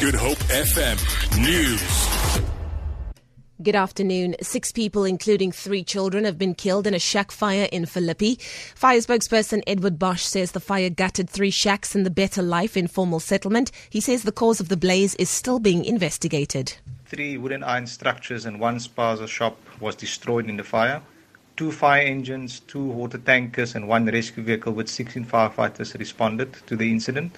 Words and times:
Good 0.00 0.14
Hope 0.14 0.38
FM 0.38 0.96
News. 1.42 2.40
Good 3.60 3.74
afternoon. 3.74 4.36
Six 4.40 4.70
people, 4.70 5.04
including 5.04 5.50
three 5.50 5.82
children, 5.82 6.24
have 6.24 6.38
been 6.38 6.54
killed 6.54 6.86
in 6.86 6.94
a 6.94 7.00
shack 7.00 7.32
fire 7.32 7.68
in 7.72 7.84
Philippi. 7.84 8.36
Fire 8.76 9.00
spokesperson 9.00 9.60
Edward 9.66 9.98
Bosch 9.98 10.22
says 10.22 10.52
the 10.52 10.60
fire 10.60 10.88
gutted 10.88 11.28
three 11.28 11.50
shacks 11.50 11.96
in 11.96 12.04
the 12.04 12.10
Better 12.10 12.42
Life 12.42 12.76
informal 12.76 13.18
settlement. 13.18 13.72
He 13.90 14.00
says 14.00 14.22
the 14.22 14.30
cause 14.30 14.60
of 14.60 14.68
the 14.68 14.76
blaze 14.76 15.16
is 15.16 15.28
still 15.28 15.58
being 15.58 15.84
investigated. 15.84 16.74
Three 17.06 17.36
wooden 17.36 17.64
iron 17.64 17.88
structures 17.88 18.46
and 18.46 18.60
one 18.60 18.76
spaza 18.76 19.26
shop 19.26 19.58
was 19.80 19.96
destroyed 19.96 20.48
in 20.48 20.58
the 20.58 20.62
fire. 20.62 21.02
Two 21.56 21.72
fire 21.72 22.02
engines, 22.02 22.60
two 22.60 22.84
water 22.84 23.18
tankers, 23.18 23.74
and 23.74 23.88
one 23.88 24.06
rescue 24.06 24.44
vehicle 24.44 24.74
with 24.74 24.88
16 24.88 25.24
firefighters 25.24 25.98
responded 25.98 26.52
to 26.68 26.76
the 26.76 26.88
incident. 26.88 27.34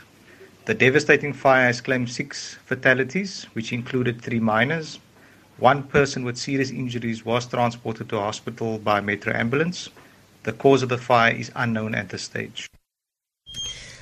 The 0.71 0.75
devastating 0.75 1.33
fire 1.33 1.67
has 1.67 1.81
claimed 1.81 2.09
six 2.09 2.55
fatalities, 2.65 3.49
which 3.55 3.73
included 3.73 4.23
three 4.23 4.39
miners. 4.39 5.01
One 5.59 5.83
person 5.83 6.23
with 6.23 6.39
serious 6.39 6.71
injuries 6.71 7.25
was 7.25 7.45
transported 7.45 8.09
to 8.11 8.21
hospital 8.21 8.79
by 8.79 9.01
metro 9.01 9.33
ambulance. 9.35 9.89
The 10.45 10.53
cause 10.53 10.85
of 10.85 10.89
the 10.89 10.97
fire 10.97 11.35
is 11.35 11.51
unknown 11.57 11.97
at 11.97 12.11
this 12.11 12.23
stage. 12.23 12.71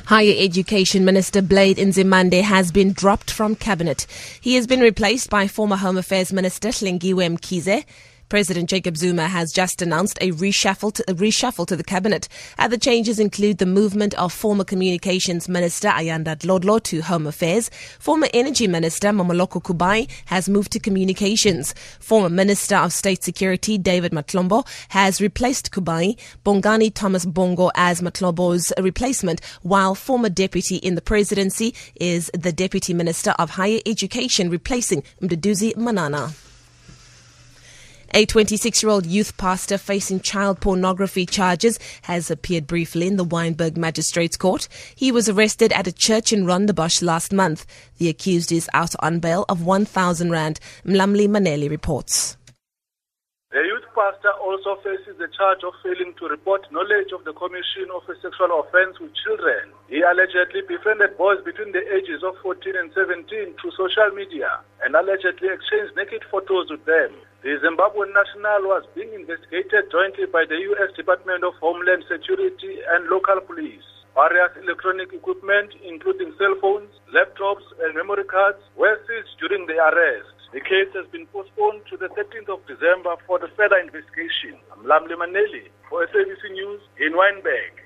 Higher 0.04 0.34
Education 0.36 1.06
Minister 1.06 1.40
Blade 1.40 1.78
Nzimande 1.78 2.42
has 2.42 2.70
been 2.70 2.92
dropped 2.92 3.30
from 3.30 3.56
cabinet. 3.56 4.06
He 4.38 4.56
has 4.56 4.66
been 4.66 4.80
replaced 4.80 5.30
by 5.30 5.48
former 5.48 5.76
Home 5.76 5.96
Affairs 5.96 6.34
Minister 6.34 6.68
Hlengiwe 6.68 7.38
Mkhize. 7.38 7.86
President 8.28 8.68
Jacob 8.68 8.96
Zuma 8.96 9.26
has 9.26 9.52
just 9.52 9.80
announced 9.80 10.18
a 10.20 10.32
reshuffle 10.32 10.92
to, 10.92 11.04
a 11.10 11.14
reshuffle 11.14 11.66
to 11.66 11.76
the 11.76 11.84
cabinet. 11.84 12.28
Other 12.58 12.76
changes 12.76 13.18
include 13.18 13.56
the 13.56 13.64
movement 13.64 14.12
of 14.14 14.32
former 14.34 14.64
Communications 14.64 15.48
Minister 15.48 15.88
Ayanda 15.88 16.36
Dlodlo 16.36 16.82
to 16.84 17.00
Home 17.00 17.26
Affairs. 17.26 17.70
Former 17.98 18.28
Energy 18.34 18.66
Minister 18.66 19.08
Mmamoloko 19.08 19.62
Kubayi 19.62 20.10
has 20.26 20.48
moved 20.48 20.72
to 20.72 20.78
Communications. 20.78 21.74
Former 22.00 22.28
Minister 22.28 22.76
of 22.76 22.92
State 22.92 23.24
Security 23.24 23.78
David 23.78 24.12
Mahlobo 24.12 24.66
has 24.90 25.20
replaced 25.20 25.70
Kubayi. 25.70 26.18
Bongani 26.44 26.92
Thomas 26.92 27.24
Bongo 27.24 27.70
as 27.74 28.02
Mahlobo's 28.02 28.72
replacement, 28.78 29.40
while 29.62 29.94
former 29.94 30.28
deputy 30.28 30.76
in 30.76 30.96
the 30.96 31.02
presidency 31.02 31.74
is 31.98 32.30
the 32.34 32.52
Deputy 32.52 32.92
Minister 32.92 33.30
of 33.38 33.50
Higher 33.50 33.80
Education 33.86 34.50
replacing 34.50 35.02
Mduduzi 35.22 35.76
Manana. 35.76 36.30
A 38.14 38.24
26 38.24 38.82
year 38.82 38.90
old 38.90 39.04
youth 39.04 39.36
pastor 39.36 39.76
facing 39.76 40.20
child 40.20 40.62
pornography 40.62 41.26
charges 41.26 41.78
has 42.02 42.30
appeared 42.30 42.66
briefly 42.66 43.06
in 43.06 43.16
the 43.16 43.24
Wynberg 43.24 43.76
Magistrates 43.76 44.36
Court. 44.36 44.66
He 44.96 45.12
was 45.12 45.28
arrested 45.28 45.74
at 45.74 45.86
a 45.86 45.92
church 45.92 46.32
in 46.32 46.46
Rondebosch 46.46 47.02
last 47.02 47.34
month. 47.34 47.66
The 47.98 48.08
accused 48.08 48.50
is 48.50 48.70
out 48.72 48.94
on 49.00 49.20
bail 49.20 49.44
of 49.50 49.62
1,000 49.62 50.30
Rand. 50.30 50.58
Mlamli 50.86 51.28
Maneli 51.28 51.68
reports. 51.68 52.37
Pastor 53.98 54.30
also 54.38 54.78
faces 54.86 55.18
the 55.18 55.26
charge 55.34 55.66
of 55.66 55.74
failing 55.82 56.14
to 56.22 56.30
report 56.30 56.62
knowledge 56.70 57.10
of 57.10 57.26
the 57.26 57.34
commission 57.34 57.90
of 57.90 58.06
a 58.06 58.14
sexual 58.22 58.62
offense 58.62 58.94
with 59.02 59.10
children. 59.26 59.74
He 59.90 60.06
allegedly 60.06 60.62
befriended 60.70 61.18
boys 61.18 61.42
between 61.42 61.74
the 61.74 61.82
ages 61.90 62.22
of 62.22 62.38
14 62.46 62.78
and 62.78 62.94
17 62.94 63.26
through 63.58 63.74
social 63.74 64.14
media 64.14 64.62
and 64.86 64.94
allegedly 64.94 65.50
exchanged 65.50 65.98
naked 65.98 66.22
photos 66.30 66.70
with 66.70 66.86
them. 66.86 67.10
The 67.42 67.58
Zimbabwean 67.58 68.14
national 68.14 68.70
was 68.70 68.86
being 68.94 69.10
investigated 69.18 69.90
jointly 69.90 70.30
by 70.30 70.46
the 70.46 70.62
U.S. 70.78 70.94
Department 70.94 71.42
of 71.42 71.58
Homeland 71.58 72.06
Security 72.06 72.78
and 72.94 73.10
local 73.10 73.42
police. 73.42 73.82
Various 74.14 74.54
electronic 74.62 75.10
equipment, 75.10 75.74
including 75.82 76.38
cell 76.38 76.54
phones, 76.62 76.94
laptops, 77.10 77.66
and 77.82 77.98
memory 77.98 78.30
cards, 78.30 78.62
were 78.78 78.94
seized 79.10 79.34
during 79.42 79.66
the 79.66 79.82
arrest. 79.82 80.37
The 80.50 80.60
case 80.60 80.88
has 80.94 81.06
been 81.12 81.26
postponed 81.26 81.82
to 81.90 81.98
the 81.98 82.08
13th 82.08 82.48
of 82.48 82.66
December 82.66 83.16
for 83.26 83.38
the 83.38 83.48
further 83.54 83.76
investigation. 83.76 84.56
I'm 84.72 84.82
Mlamli 84.82 85.12
Maneli 85.12 85.68
for 85.90 86.06
SABC 86.06 86.52
News 86.52 86.80
in 86.98 87.12
Wynberg. 87.12 87.76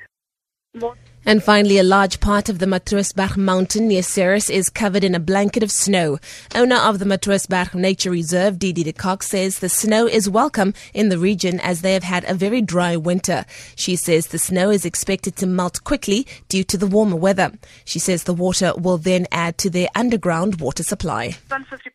And 1.24 1.42
finally, 1.42 1.78
a 1.78 1.82
large 1.82 2.18
part 2.20 2.48
of 2.48 2.60
the 2.60 2.66
Matroosberg 2.66 3.36
mountain 3.36 3.88
near 3.88 4.02
Ceres 4.02 4.48
is 4.48 4.70
covered 4.70 5.04
in 5.04 5.14
a 5.14 5.20
blanket 5.20 5.62
of 5.62 5.70
snow. 5.70 6.18
Owner 6.54 6.76
of 6.76 6.98
the 6.98 7.04
Matroosberg 7.04 7.74
Nature 7.74 8.10
Reserve, 8.10 8.58
Didi 8.58 8.82
de 8.84 8.92
Kock, 8.92 9.22
says 9.22 9.58
the 9.58 9.68
snow 9.68 10.06
is 10.06 10.28
welcome 10.28 10.72
in 10.94 11.10
the 11.10 11.18
region 11.18 11.60
as 11.60 11.82
they 11.82 11.94
have 11.94 12.02
had 12.04 12.24
a 12.24 12.34
very 12.34 12.62
dry 12.62 12.96
winter. 12.96 13.44
She 13.76 13.96
says 13.96 14.28
the 14.28 14.38
snow 14.38 14.70
is 14.70 14.84
expected 14.84 15.36
to 15.36 15.46
melt 15.46 15.84
quickly 15.84 16.26
due 16.48 16.64
to 16.64 16.78
the 16.78 16.86
warmer 16.86 17.16
weather. 17.16 17.52
She 17.84 17.98
says 17.98 18.24
the 18.24 18.34
water 18.34 18.72
will 18.76 18.98
then 18.98 19.26
add 19.30 19.58
to 19.58 19.70
their 19.70 19.88
underground 19.94 20.60
water 20.60 20.82
supply. 20.82 21.36
50% 21.48 21.91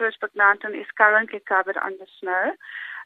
Matroosberg 0.00 0.34
mountain 0.36 0.74
is 0.74 0.86
currently 0.96 1.40
covered 1.46 1.76
under 1.76 2.06
snow. 2.20 2.52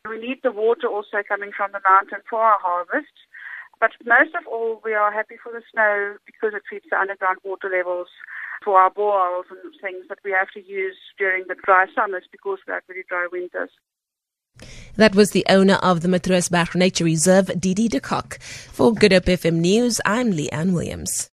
We 0.08 0.20
need 0.20 0.40
the 0.42 0.52
water 0.52 0.86
also 0.86 1.22
coming 1.26 1.50
from 1.56 1.72
the 1.72 1.80
mountain 1.88 2.18
for 2.28 2.40
our 2.40 2.58
harvest. 2.60 3.12
But 3.80 3.90
most 4.04 4.34
of 4.34 4.46
all, 4.46 4.80
we 4.84 4.94
are 4.94 5.12
happy 5.12 5.34
for 5.42 5.52
the 5.52 5.62
snow 5.72 6.16
because 6.26 6.54
it 6.54 6.62
keeps 6.70 6.86
the 6.90 6.98
underground 6.98 7.38
water 7.44 7.68
levels 7.68 8.08
for 8.64 8.78
our 8.78 8.90
boreholes 8.90 9.50
and 9.50 9.74
things 9.82 10.06
that 10.08 10.18
we 10.24 10.30
have 10.30 10.48
to 10.54 10.60
use 10.60 10.96
during 11.18 11.44
the 11.48 11.56
dry 11.64 11.86
summers 11.94 12.24
because 12.30 12.58
we 12.66 12.72
have 12.72 12.82
really 12.88 13.04
dry 13.08 13.26
winters. 13.30 13.70
That 14.96 15.16
was 15.16 15.32
the 15.32 15.44
owner 15.48 15.74
of 15.82 16.02
the 16.02 16.08
Matroosberg 16.08 16.76
Nature 16.76 17.04
Reserve, 17.04 17.50
Didi 17.58 17.88
de 17.88 18.00
Kock. 18.00 18.38
For 18.40 18.94
Good 18.94 19.12
Hope 19.12 19.24
FM 19.24 19.54
News, 19.54 20.00
I'm 20.06 20.32
Leanne 20.32 20.72
Williams. 20.72 21.22